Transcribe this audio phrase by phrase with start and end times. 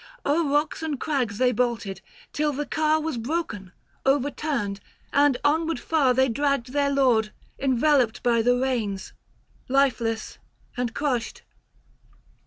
[0.25, 2.01] O'er rocks and crags they bolted,
[2.33, 3.71] till the car Was broken,
[4.03, 4.79] overturned,
[5.13, 9.13] and onward far 895 They dragged their lord, enveloped by the reins,
[9.67, 10.39] Lifeless
[10.75, 11.43] and crushed.